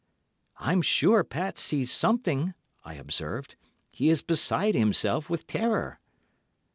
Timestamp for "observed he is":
2.95-4.23